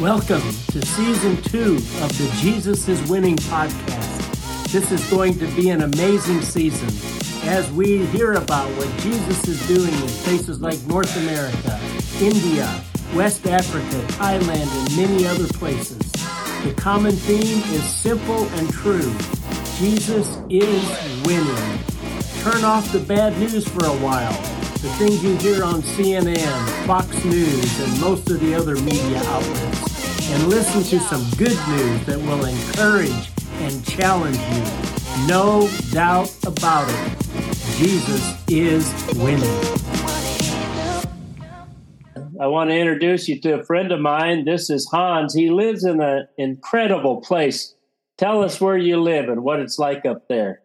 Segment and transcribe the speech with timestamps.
[0.00, 4.72] Welcome to season two of the Jesus is Winning podcast.
[4.72, 6.88] This is going to be an amazing season
[7.46, 11.78] as we hear about what Jesus is doing in places like North America,
[12.18, 12.82] India,
[13.14, 15.98] West Africa, Thailand, and many other places.
[16.64, 19.14] The common theme is simple and true
[19.76, 21.78] Jesus is winning.
[22.40, 24.40] Turn off the bad news for a while.
[24.80, 29.69] The things you hear on CNN, Fox News, and most of the other media outlets
[30.30, 33.30] and listen to some good news that will encourage
[33.62, 35.26] and challenge you.
[35.26, 37.18] No doubt about it.
[37.76, 39.42] Jesus is winning.
[42.40, 44.44] I want to introduce you to a friend of mine.
[44.44, 45.34] This is Hans.
[45.34, 47.74] He lives in an incredible place.
[48.16, 50.62] Tell us where you live and what it's like up there.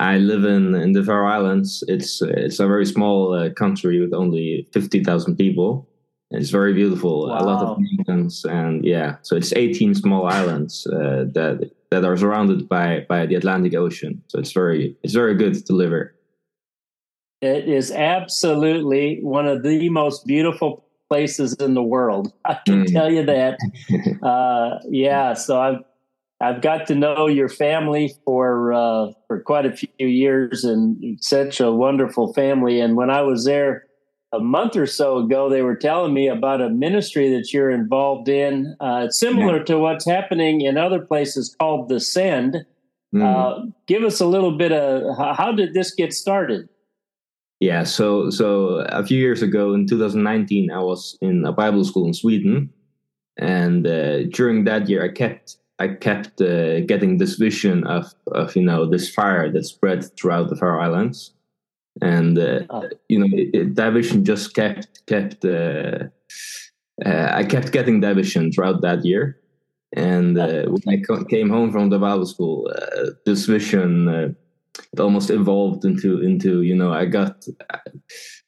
[0.00, 1.84] I live in, in the Faroe Islands.
[1.86, 5.88] It's it's a very small uh, country with only fifty thousand people.
[6.30, 7.28] It's very beautiful.
[7.28, 7.38] Wow.
[7.38, 12.16] A lot of mountains, and yeah, so it's 18 small islands uh, that that are
[12.16, 14.22] surrounded by by the Atlantic Ocean.
[14.28, 16.14] So it's very it's very good to live here.
[17.40, 22.32] It is absolutely one of the most beautiful places in the world.
[22.44, 22.92] I can mm.
[22.92, 23.58] tell you that.
[24.22, 25.84] uh, yeah, so I've
[26.40, 31.60] I've got to know your family for uh, for quite a few years, and such
[31.60, 32.80] a wonderful family.
[32.80, 33.84] And when I was there
[34.34, 38.28] a month or so ago, they were telling me about a ministry that you're involved
[38.28, 38.76] in.
[38.80, 39.64] Uh, similar yeah.
[39.64, 42.66] to what's happening in other places called the Send.
[43.14, 43.22] Mm.
[43.22, 46.68] Uh, give us a little bit of how did this get started?
[47.60, 52.06] Yeah, so so a few years ago in 2019, I was in a Bible school
[52.06, 52.70] in Sweden,
[53.38, 58.56] and uh, during that year, I kept I kept uh, getting this vision of of
[58.56, 61.33] you know this fire that spread throughout the Faroe Islands
[62.02, 62.88] and uh, oh.
[63.08, 63.92] you know it, it, that
[64.24, 66.04] just kept kept uh,
[67.04, 69.40] uh, I kept getting division throughout that year.
[69.96, 74.28] And uh, when I co- came home from the Bible school, uh, this vision uh,
[74.92, 77.44] it almost evolved into into you know I got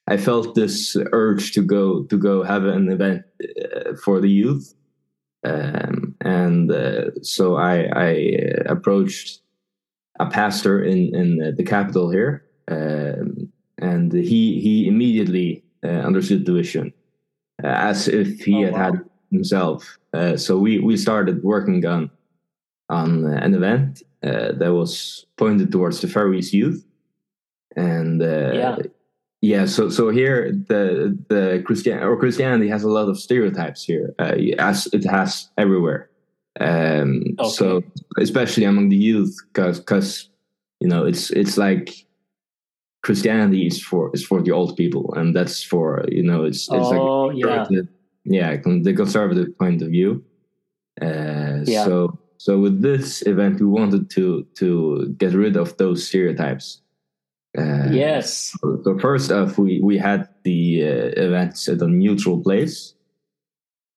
[0.07, 3.23] I felt this urge to go to go have an event
[4.03, 4.73] for the youth,
[5.45, 6.71] um, and
[7.21, 8.09] so I, I
[8.65, 9.39] approached
[10.19, 16.93] a pastor in in the capital here and he he immediately uh, understood the vision
[17.63, 18.79] uh, as if he oh, had wow.
[18.79, 19.97] had himself.
[20.13, 22.09] Uh, so we we started working on
[22.89, 26.85] on an event that was pointed towards the Faroese youth,
[27.75, 28.77] and yeah.
[29.41, 34.15] Yeah, so so here the the Christian or Christianity has a lot of stereotypes here,
[34.17, 36.09] uh, as it has everywhere.
[36.59, 37.49] Um, okay.
[37.49, 37.83] So
[38.17, 40.29] especially among the youth, because because
[40.79, 42.06] you know it's it's like
[43.03, 46.71] Christianity is for is for the old people, and that's for you know it's it's
[46.71, 47.81] oh, like yeah
[48.25, 50.23] yeah the conservative point of view.
[51.01, 51.85] Uh, yeah.
[51.85, 56.81] So so with this event, we wanted to to get rid of those stereotypes.
[57.57, 58.53] Uh, yes.
[58.61, 62.93] So, so, first off, we we had the uh, events at a neutral place.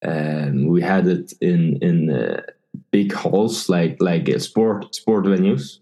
[0.02, 2.42] Um, we had it in in uh,
[2.90, 5.78] big halls like like uh, sport sport venues.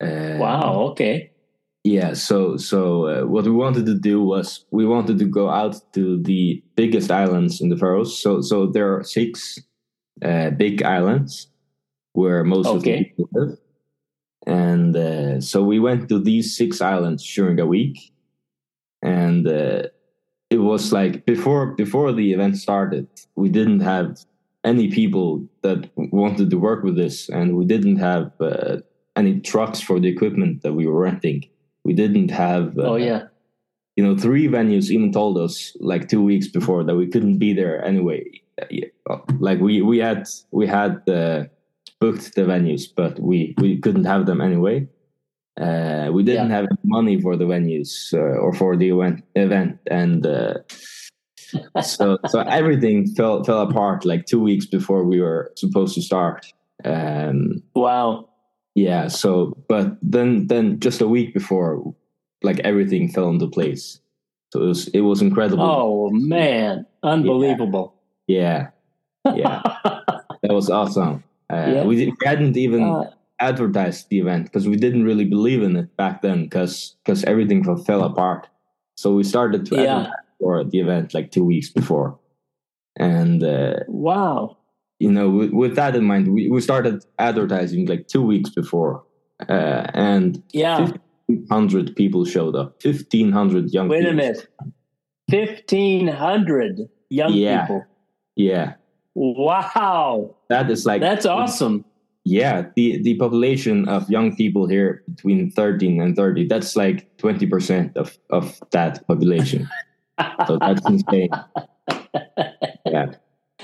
[0.00, 0.90] wow.
[0.90, 1.30] Okay
[1.96, 5.74] yeah so so uh, what we wanted to do was we wanted to go out
[5.92, 9.58] to the biggest islands in the faroes so so there are six
[10.22, 11.48] uh, big islands
[12.12, 12.76] where most okay.
[12.76, 13.58] of the people live.
[14.46, 18.12] And uh, so we went to these six islands during a week.
[19.02, 19.82] And uh,
[20.50, 23.06] it was like before before the event started
[23.36, 24.18] we didn't have
[24.64, 28.78] any people that wanted to work with this and we didn't have uh,
[29.14, 31.44] any trucks for the equipment that we were renting
[31.88, 32.78] we didn't have.
[32.78, 33.22] Uh, oh yeah.
[33.96, 37.52] You know, three venues even told us like two weeks before that we couldn't be
[37.54, 38.22] there anyway.
[39.46, 41.44] Like we we had we had uh,
[41.98, 44.86] booked the venues, but we we couldn't have them anyway.
[45.66, 46.56] Uh, we didn't yeah.
[46.56, 50.54] have money for the venues uh, or for the event event, and uh,
[51.82, 56.40] so so everything fell fell apart like two weeks before we were supposed to start.
[56.84, 58.28] Um, wow
[58.74, 61.94] yeah so but then then just a week before
[62.42, 64.00] like everything fell into place.
[64.52, 65.62] So it was it was incredible.
[65.62, 66.86] Oh man.
[67.02, 67.94] Unbelievable.
[68.26, 68.68] Yeah.
[69.24, 69.62] Yeah, yeah.
[70.42, 71.24] that was awesome.
[71.50, 71.84] Uh, yeah.
[71.84, 73.10] we, we, hadn't even uh,
[73.40, 77.64] advertised the event because we didn't really believe in it back then because because everything
[77.84, 78.48] fell apart.
[78.96, 79.82] So we started to yeah.
[79.82, 82.18] advertise for the event like two weeks before.
[82.96, 84.57] And uh, wow
[84.98, 89.04] you know, with, with, that in mind, we, we started advertising like two weeks before,
[89.48, 90.90] uh, and yeah,
[91.50, 92.82] hundred people showed up.
[92.82, 93.88] Fifteen hundred young.
[93.88, 94.12] Wait people.
[94.12, 94.48] a minute,
[95.30, 97.62] fifteen hundred young yeah.
[97.62, 97.84] people.
[98.36, 98.74] Yeah.
[99.14, 100.36] Wow.
[100.48, 101.84] That is like That's awesome.
[102.24, 107.96] Yeah, the the population of young people here between 13 and 30, that's like 20%
[107.96, 109.68] of of that population.
[110.46, 111.30] so that's insane.
[112.86, 113.12] Yeah.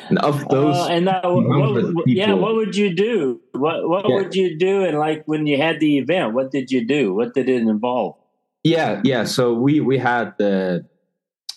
[0.09, 3.41] And of those Uh, and now, what, 100 what- yeah, what would you do?
[3.53, 4.17] What what Yeah.
[4.17, 4.83] would you do?
[4.85, 7.15] And like when you had the event, what did you do?
[7.15, 8.15] What did it involve?
[8.65, 9.25] Yeah, yeah.
[9.25, 10.85] So we we had the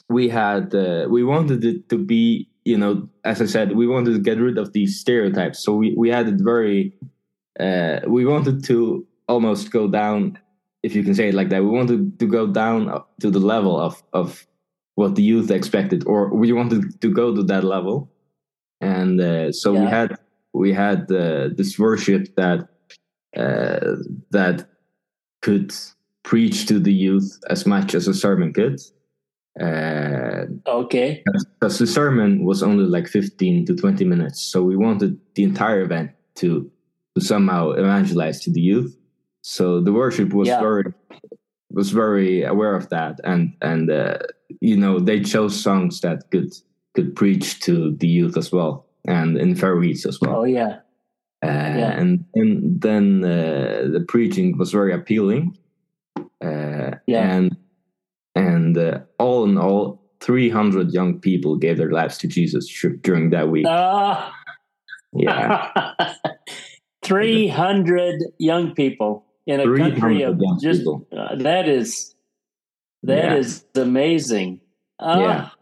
[0.10, 4.14] we had uh, we wanted it to be you know as I said we wanted
[4.14, 5.60] to get rid of these stereotypes.
[5.64, 6.94] So we we had it very
[7.60, 10.38] uh, we wanted to almost go down
[10.84, 11.64] if you can say it like that.
[11.64, 12.80] We wanted to go down
[13.22, 14.46] to the level of of
[14.96, 18.10] what the youth expected, or we wanted to go to that level.
[18.82, 20.18] And uh, so we had
[20.54, 22.68] we had uh, this worship that
[23.36, 23.96] uh,
[24.32, 24.68] that
[25.42, 25.74] could
[26.24, 28.80] preach to the youth as much as a sermon could.
[29.60, 31.24] Uh, Okay.
[31.58, 34.42] because the sermon was only like 15 to 20 minutes.
[34.42, 36.70] So we wanted the entire event to,
[37.16, 38.96] to somehow evangelize to the youth.
[39.42, 40.60] So the worship was Yeah.
[40.60, 40.84] very
[41.72, 44.18] was very aware of that and and uh,
[44.62, 46.52] you know they chose songs that could
[46.98, 50.38] could preach to the youth as well and in fair Faroese as well.
[50.38, 50.80] Oh yeah.
[51.46, 51.48] Uh,
[52.02, 55.56] and and then uh, the preaching was very appealing.
[56.44, 57.36] Uh, Yeah.
[57.36, 57.58] And
[58.36, 62.68] and uh, all in all, 300 young people gave their lives to Jesus
[63.04, 63.66] during that week.
[63.70, 64.34] Ah.
[65.14, 66.14] yeah,
[67.04, 72.16] Three hundred young people in a country of just uh, that is
[73.04, 73.40] that Yeah.
[73.40, 74.60] is amazing.
[75.00, 75.54] Ah.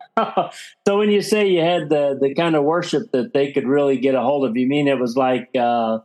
[0.88, 3.98] So when you say you had the the kind of worship that they could really
[3.98, 6.00] get a hold of, you mean it was like uh,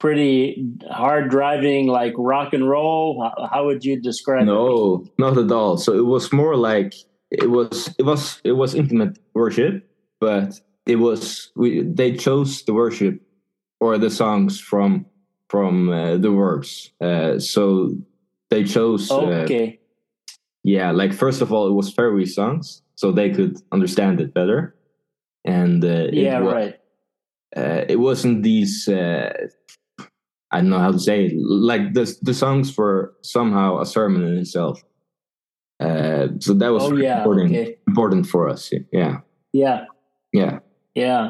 [0.00, 3.22] pretty hard driving, like rock and roll?
[3.22, 4.46] How, how would you describe it?
[4.46, 5.76] No, not at all.
[5.76, 6.94] So it was more like
[7.30, 9.88] it was it was it was intimate worship,
[10.20, 13.20] but it was we they chose the worship
[13.80, 15.06] or the songs from
[15.48, 16.90] from uh, the words.
[17.00, 17.94] Uh, so
[18.50, 19.78] they chose uh, Okay.
[20.62, 24.60] yeah like first of all it was Faroese songs so they could understand it better
[25.44, 26.74] and uh, yeah, it, wa- right.
[27.60, 29.32] uh, it wasn't these uh,
[30.54, 31.32] I don't know how to say it.
[31.36, 34.76] like the the songs were somehow a sermon in itself
[35.80, 37.18] uh, so that was Oh yeah.
[37.18, 37.76] important Okay.
[37.88, 39.14] important for us yeah
[39.52, 39.78] Yeah.
[40.32, 40.60] yeah
[40.94, 41.24] Yeah.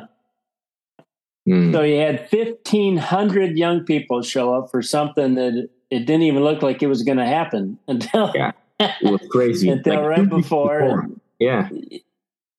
[1.49, 1.73] Mm.
[1.73, 5.55] So you had fifteen hundred young people show up for something that
[5.91, 8.53] it didn't even look like it was going to happen until Yeah.
[8.79, 11.09] it was crazy until Like, right weeks before.
[11.43, 11.69] Yeah.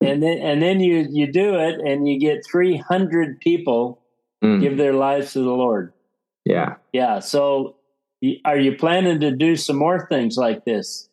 [0.02, 4.00] And then and then you you do it and you get 300 people
[4.44, 4.60] Mm.
[4.60, 5.94] give their lives to the lord.
[6.44, 6.76] Yeah.
[6.92, 7.78] Yeah so
[8.44, 11.08] are you planning to do some more things like this?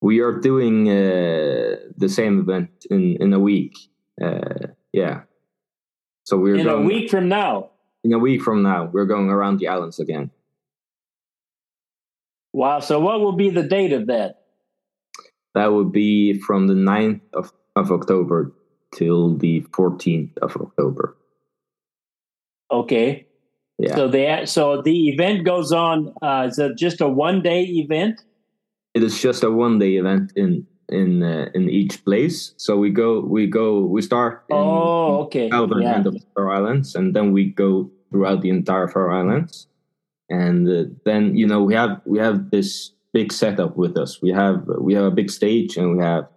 [0.00, 3.74] We are doing uh, the same event in in a week
[4.20, 5.22] uh, yeah.
[6.24, 7.70] So we're in a week from now?
[8.04, 10.32] In a week from now we're going around the islands again.
[12.52, 14.41] Wow so what will be the date of that
[15.54, 18.52] that would be from the 9th of, of october
[18.94, 21.16] till the 14th of october.
[22.70, 23.26] Okay.
[23.78, 23.96] Yeah.
[23.96, 28.22] So the so the event goes on uh is it just a one day event?
[28.94, 32.54] It is just a one day event in in uh, in each place.
[32.56, 35.50] So we go we go we start in oh okay.
[35.50, 35.94] southern yeah.
[35.94, 39.66] end of the Faroe Islands, and then we go throughout the entire Faroe Islands.
[40.28, 44.20] And uh, then you know we have we have this big setup with us.
[44.22, 46.28] We have we have a big stage, and we have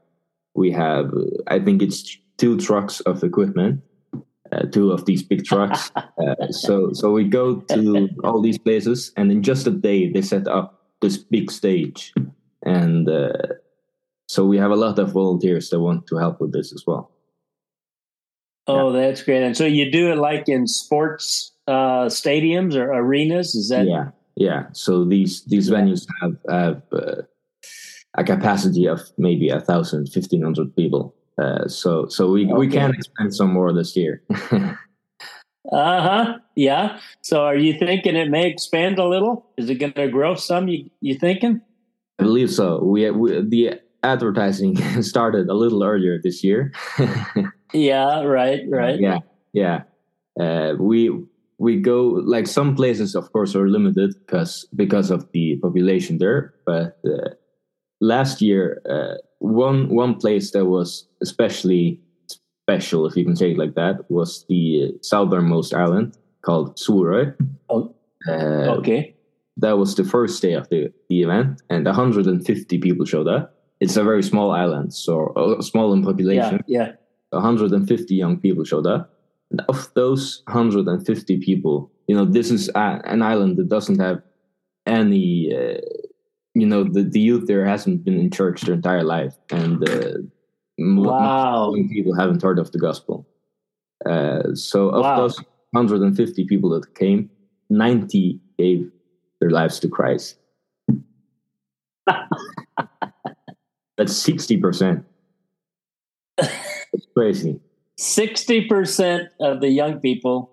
[0.54, 1.12] we have
[1.48, 3.82] I think it's two trucks of equipment,
[4.52, 5.92] uh, two of these big trucks.
[5.96, 10.22] uh, so so we go to all these places, and in just a day they
[10.22, 12.14] set up this big stage,
[12.64, 13.32] and uh,
[14.28, 17.12] so we have a lot of volunteers that want to help with this as well.
[18.68, 23.54] oh that's great and so you do it like in sports uh stadiums or arenas
[23.54, 25.78] is that yeah yeah so these these Yeah.
[25.82, 27.22] venues have have uh,
[28.18, 32.78] a capacity of maybe a thousand fifteen hundred people uh, so so we we Okay.
[32.80, 34.22] can expand some more this year
[35.72, 36.38] Uh-huh.
[36.56, 37.00] Yeah.
[37.22, 39.50] So are you thinking it may expand a little?
[39.58, 41.60] Is it going to grow some you you thinking?
[42.20, 43.74] i believe so we, we the
[44.04, 46.72] advertising started a little earlier this year
[47.74, 49.00] Yeah, right, right.
[49.00, 49.20] yeah
[49.54, 49.84] yeah
[50.40, 51.10] uh, we
[51.58, 56.54] we go like some places of course are limited because because of the population there
[56.66, 57.30] but uh,
[58.02, 62.00] last year uh, one one place that was especially
[62.68, 67.34] special if you can say it like that was the southernmost island called Suðuroy.
[67.70, 67.94] Oh,
[68.28, 69.16] Uh, okay.
[69.58, 73.98] that was the first day of the, the event and 150 people showed up it's
[73.98, 76.98] a very small island so uh, small in population Yeah, population
[77.32, 77.40] yeah.
[77.40, 79.14] 150 young people showed up
[79.70, 84.22] of those 150 people, you know, this is an island that doesn't have
[84.86, 85.80] any, uh,
[86.54, 90.14] you know, the, the youth there hasn't been in church their entire life, and uh,
[90.78, 91.74] wow.
[91.90, 93.28] people haven't heard of the gospel.
[94.06, 95.18] Uh, so of wow.
[95.18, 95.38] those
[95.72, 97.30] 150 people that came,
[97.70, 98.92] 90 gave
[99.40, 100.38] their lives to Christ.
[103.98, 105.04] That's 60%.
[106.38, 107.60] It's crazy.
[108.00, 110.52] 60% of the young people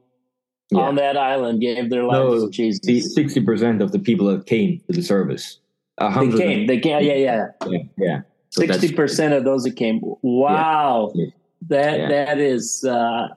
[0.71, 0.81] yeah.
[0.81, 3.17] on that island gave their lives no, to Jesus.
[3.17, 5.59] 60% of the people that came to the service.
[5.99, 6.67] They came.
[6.67, 7.05] They came.
[7.05, 7.47] Yeah, yeah.
[7.67, 7.79] Yeah.
[7.97, 8.21] yeah.
[8.51, 10.01] So 60% of those that came.
[10.23, 11.13] Wow.
[11.15, 11.27] Yeah.
[11.69, 13.29] That that is uh,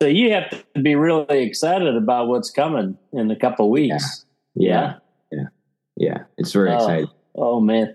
[0.00, 4.24] so you have to be really excited about what's coming in a couple weeks.
[4.54, 4.94] Yeah.
[5.30, 5.44] Yeah.
[5.96, 6.18] Yeah.
[6.38, 7.10] It's very oh, exciting.
[7.34, 7.94] Oh man.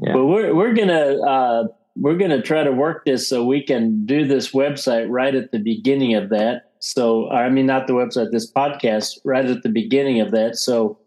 [0.00, 0.12] Yeah.
[0.12, 1.64] But we're we're gonna uh,
[1.96, 5.58] we're gonna try to work this so we can do this website right at the
[5.58, 6.72] beginning of that.
[6.80, 10.56] So I mean not the website, this podcast right at the beginning of that.
[10.56, 10.98] So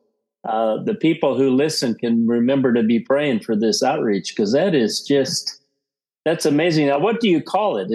[0.48, 4.74] uh, the people who listen can remember to be praying for this outreach because that
[4.74, 5.60] is just
[6.26, 6.88] that's amazing.
[6.88, 7.90] Now, what do you call it?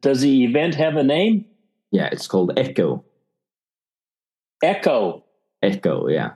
[0.00, 1.44] Does the event have a name?
[1.90, 3.04] Yeah, it's called Echo.
[4.62, 5.24] Echo.
[5.62, 6.32] Echo, yeah.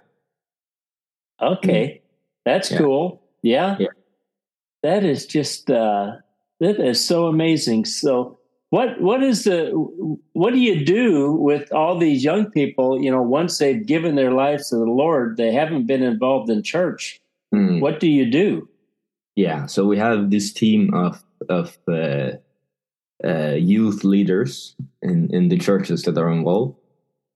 [1.41, 2.03] Okay,
[2.45, 2.79] that's yeah.
[2.79, 3.23] cool.
[3.43, 3.77] Yeah.
[3.79, 3.89] yeah.
[4.83, 6.13] That is just uh,
[6.61, 7.85] that is so amazing.
[7.85, 8.39] So,
[8.71, 9.71] what what is the
[10.33, 13.01] what do you do with all these young people?
[13.01, 16.63] You know, once they've given their lives to the Lord, they haven't been involved in
[16.63, 17.21] church.
[17.55, 17.81] Mm.
[17.81, 18.69] What do you do?
[19.37, 22.33] Yeah, so we have this team of of uh,
[23.25, 26.77] uh, youth leaders in in the churches that are involved,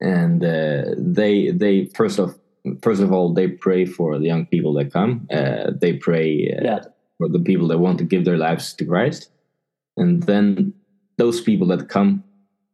[0.00, 2.38] and uh, they they first of
[2.82, 5.28] first of all they pray for the young people that come.
[5.32, 6.80] Uh, they pray uh, yeah.
[7.22, 9.30] For the people that want to give their lives to Christ,
[9.96, 10.74] and then
[11.18, 12.24] those people that come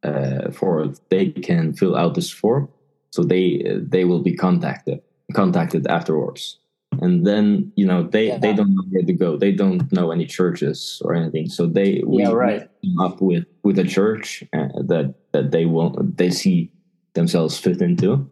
[0.03, 2.69] uh, for they can fill out this form,
[3.11, 5.01] so they they will be contacted
[5.35, 6.59] contacted afterwards.
[7.03, 8.39] And then you know they yeah.
[8.39, 9.37] they don't know where to go.
[9.37, 11.51] They don't know any churches or anything.
[11.51, 12.71] So they we yeah, right.
[13.01, 16.73] up with with a church uh, that that they want they see
[17.13, 18.31] themselves fit into.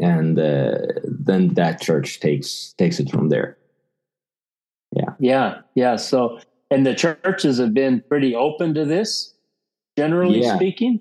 [0.00, 3.56] And uh, then that church takes takes it from there
[4.92, 6.38] yeah yeah yeah so
[6.70, 9.34] and the churches have been pretty open to this
[9.96, 10.56] generally yeah.
[10.56, 11.00] speaking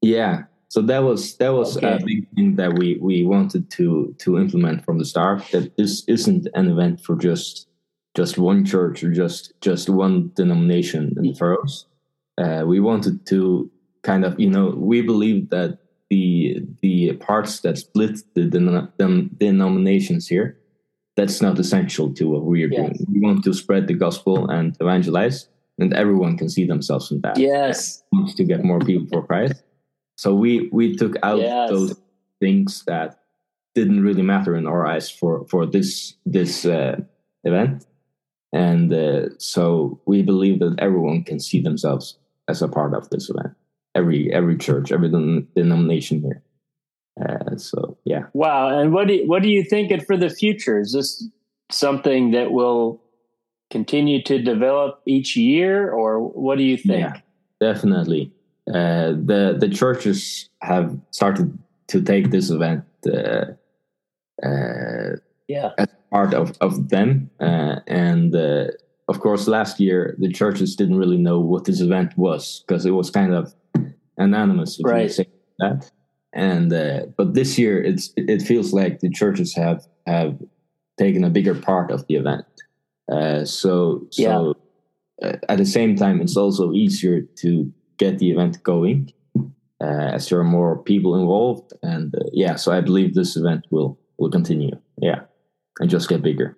[0.00, 1.94] yeah so that was that was okay.
[1.94, 6.04] a big thing that we we wanted to to implement from the start that this
[6.06, 7.68] isn't an event for just
[8.14, 11.86] just one church or just just one denomination in the Faroes.
[12.36, 13.70] Uh, we wanted to
[14.02, 15.78] kind of you know we believe that
[16.10, 20.58] the the parts that split the, the denominations here
[21.18, 22.78] that's not essential to what we are yes.
[22.78, 23.06] doing.
[23.12, 27.36] We want to spread the gospel and evangelize, and everyone can see themselves in that.
[27.36, 28.04] Yes,
[28.36, 29.64] to get more people for Christ.
[30.16, 31.70] So we we took out yes.
[31.70, 32.00] those
[32.38, 33.18] things that
[33.74, 37.00] didn't really matter in our eyes for for this this uh,
[37.42, 37.84] event,
[38.52, 43.28] and uh, so we believe that everyone can see themselves as a part of this
[43.28, 43.54] event.
[43.96, 46.42] Every every church, every denomination here.
[47.20, 48.24] Uh, so yeah.
[48.32, 48.78] Wow.
[48.78, 50.80] And what do you, what do you think it for the future?
[50.80, 51.28] Is this
[51.70, 53.02] something that will
[53.70, 57.00] continue to develop each year, or what do you think?
[57.00, 57.20] Yeah,
[57.60, 58.32] definitely.
[58.68, 61.58] Uh, the the churches have started
[61.88, 63.46] to take this event uh,
[64.46, 65.16] uh,
[65.48, 65.70] yeah.
[65.78, 67.30] as part of, of them.
[67.40, 68.66] Uh, and uh,
[69.08, 72.90] of course, last year, the churches didn't really know what this event was because it
[72.90, 73.54] was kind of
[74.18, 75.02] anonymous, if right.
[75.04, 75.26] you say
[75.58, 75.90] that.
[76.32, 76.70] And
[77.16, 80.38] but this year, it's it feels like the churches have have
[80.98, 82.44] taken a bigger part of the event.
[83.10, 84.54] Uh so so
[85.22, 85.36] yeah.
[85.48, 89.12] at the same time, it's also easier to get the event going
[89.80, 91.72] uh, as there are more people involved.
[91.82, 94.72] And uh, yeah, so I believe this event will will continue.
[95.00, 95.20] Yeah,
[95.80, 96.56] and just get bigger.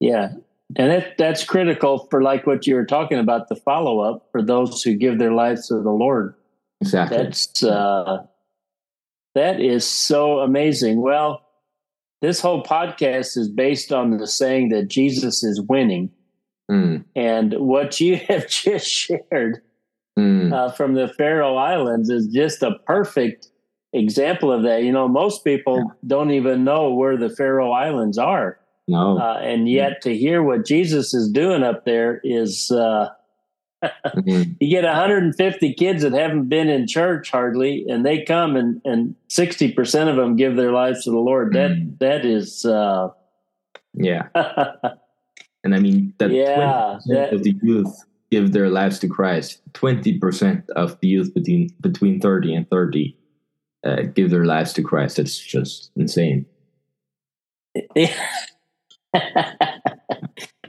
[0.00, 0.32] Yeah,
[0.76, 4.42] and that that's critical for like what you were talking about the follow up for
[4.42, 6.34] those who give their lives to the Lord.
[6.80, 7.18] Exactly.
[7.18, 8.24] That's uh,
[9.34, 11.00] that is so amazing.
[11.00, 11.42] Well,
[12.22, 16.10] this whole podcast is based on the saying that Jesus is winning.
[16.70, 17.04] Mm.
[17.14, 19.60] And what you have just shared
[20.18, 20.52] mm.
[20.52, 23.48] uh, from the Faroe Islands is just a perfect
[23.92, 24.82] example of that.
[24.82, 25.94] You know, most people yeah.
[26.06, 28.58] don't even know where the Faroe Islands are.
[28.86, 29.18] No.
[29.18, 33.08] Uh, and yet to hear what Jesus is doing up there is, uh.
[34.24, 39.14] you get 150 kids that haven't been in church hardly, and they come and, and
[39.28, 41.54] 60% of them give their lives to the Lord.
[41.54, 41.98] That, mm.
[41.98, 43.08] that is, uh,
[43.94, 44.28] yeah.
[45.64, 49.60] and I mean, that yeah, that, of the youth give their lives to Christ.
[49.72, 53.16] Twenty percent of the youth between between thirty and thirty
[53.84, 55.16] uh, give their lives to Christ.
[55.16, 56.46] That's just insane.
[57.74, 58.10] that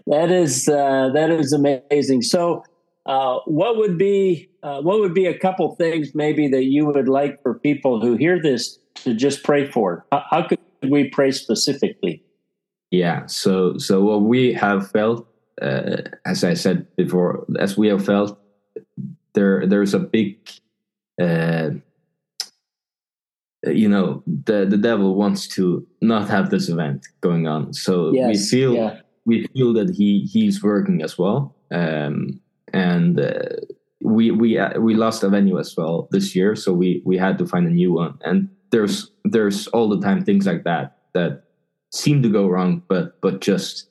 [0.07, 2.21] is uh, that is amazing.
[2.21, 2.63] So,
[3.05, 7.07] uh, what would be uh, what would be a couple things maybe that you would
[7.07, 10.05] like for people who hear this to just pray for?
[10.11, 12.23] How, how could we pray specifically?
[12.91, 13.25] Yeah.
[13.27, 15.27] So so what we have felt,
[15.61, 18.39] uh, as I said before, as we have felt,
[19.33, 20.37] there there's a big.
[21.21, 21.71] Uh,
[23.67, 28.27] you know the the devil wants to not have this event going on so yes,
[28.27, 32.39] we feel yeah we feel that he he's working as well, um,
[32.75, 33.55] and uh,
[34.03, 37.37] we we uh, we lost a venue as well this year, so we we had
[37.37, 38.19] to find a new one.
[38.23, 41.43] And there's there's all the time things like that that
[41.91, 43.87] seem to go wrong, but but just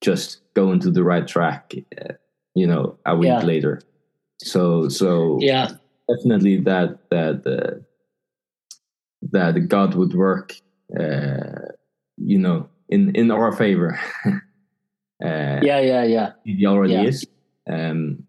[0.00, 2.14] just go into the right track, uh,
[2.54, 3.44] you know, a week yeah.
[3.44, 3.80] later.
[4.38, 5.70] So so yeah,
[6.08, 7.78] definitely that that uh,
[9.30, 10.54] that God would work,
[10.98, 11.70] uh,
[12.16, 13.98] you know, in in our favor.
[15.22, 16.32] Uh, yeah, yeah, yeah.
[16.44, 17.04] He already yeah.
[17.04, 17.24] is,
[17.70, 18.24] um,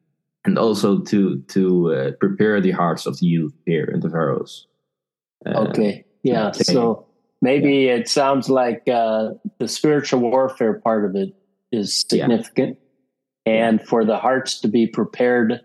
[0.45, 4.67] and also to to uh, prepare the hearts of the youth here in the Faroes.
[5.45, 6.51] Uh, okay, yeah.
[6.51, 7.07] So
[7.41, 7.95] maybe yeah.
[7.95, 11.33] it sounds like uh, the spiritual warfare part of it
[11.71, 12.77] is significant,
[13.45, 13.67] yeah.
[13.67, 15.61] and for the hearts to be prepared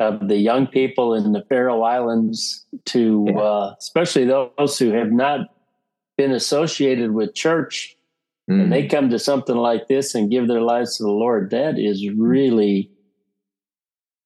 [0.00, 5.40] of the young people in the Faroe Islands to, uh, especially those who have not
[6.16, 7.96] been associated with church
[8.50, 8.62] mm.
[8.62, 11.78] and they come to something like this and give their lives to the Lord, that
[11.78, 12.90] is really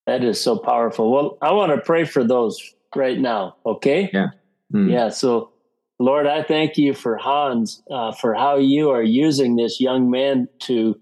[0.08, 1.12] that is so powerful.
[1.12, 2.58] Well, I want to pray for those
[2.96, 3.56] right now.
[3.66, 4.08] Okay.
[4.10, 4.28] Yeah.
[4.72, 4.90] Mm.
[4.90, 5.10] Yeah.
[5.10, 5.52] So,
[5.98, 10.48] Lord, I thank you for Hans uh, for how you are using this young man
[10.60, 10.98] to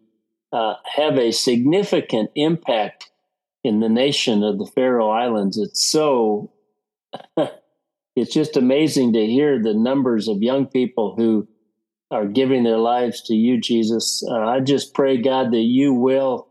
[0.52, 3.11] uh, have a significant impact
[3.62, 5.56] in the nation of the Faroe Islands.
[5.56, 6.52] It's so.
[8.16, 11.47] it's just amazing to hear the numbers of young people who
[12.10, 14.23] are giving their lives to you, Jesus.
[14.30, 16.49] Uh, I just pray, God, that you will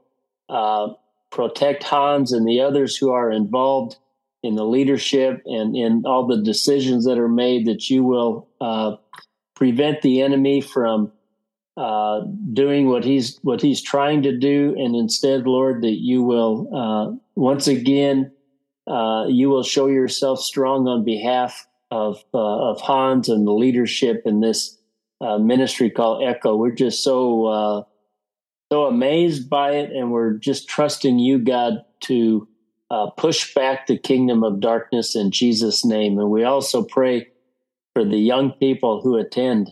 [0.50, 0.90] uh,
[1.32, 3.98] protect Hans and the others who are involved
[4.44, 8.96] in the leadership and in all the decisions that are made, that you will uh,
[9.56, 11.12] prevent the enemy from
[11.78, 12.22] uh,
[12.54, 17.18] doing what he's what he's trying to do, and instead, Lord, that you will uh,
[17.36, 18.32] once again
[18.88, 24.40] uh, you will show yourself strong on behalf of of Hans and the leadership in
[24.40, 24.75] this
[25.22, 26.56] uh, ministry called Echo.
[26.56, 27.84] We're just so uh,
[28.72, 32.48] so amazed by it, and we're just trusting you, God, to
[32.90, 36.20] uh, push back the kingdom of darkness in Jesus' name.
[36.20, 37.28] And we also pray
[37.94, 39.72] for the young people who attend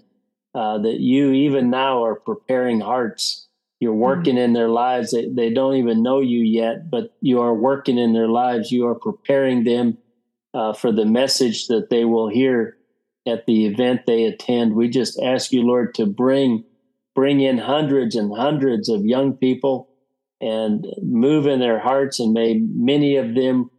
[0.55, 3.47] uh, that you even now are preparing hearts.
[3.79, 4.01] You're mm-hmm.
[4.01, 4.43] working mm-hmm.
[4.43, 5.11] in their lives.
[5.11, 8.71] They, they don't even know you yet, but you are working in their lives.
[8.71, 9.97] You are preparing them
[10.53, 12.77] uh, for the message that they will hear
[13.27, 14.75] at the event they attend.
[14.75, 16.65] We just ask you, Lord, to bring
[17.15, 19.89] bring in hundreds and hundreds of young people
[20.41, 23.69] and move in their hearts, and may many of them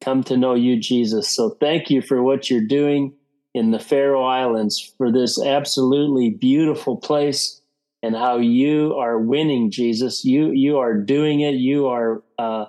[0.00, 1.34] come to know you, Jesus.
[1.34, 3.14] So thank you for what you're doing
[3.54, 7.60] in the Faroe Islands for this absolutely beautiful place
[8.02, 10.24] and how you are winning, Jesus.
[10.24, 11.54] You you are doing it.
[11.54, 12.66] You are uh,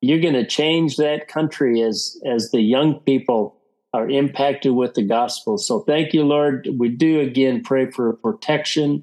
[0.00, 3.55] you're going to change that country as as the young people
[3.96, 5.56] are impacted with the gospel.
[5.56, 6.68] So thank you, Lord.
[6.78, 9.02] We do again pray for protection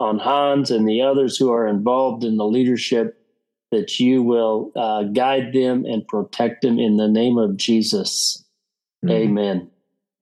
[0.00, 3.22] on Hans and the others who are involved in the leadership,
[3.70, 8.42] that you will uh, guide them and protect them in the name of Jesus.
[9.04, 9.14] Mm-hmm.
[9.14, 9.70] Amen.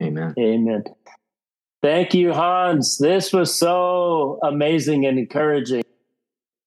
[0.03, 0.35] Amen.
[0.37, 0.85] Amen.
[1.81, 2.99] Thank you, Hans.
[2.99, 5.85] This was so amazing and encouraging.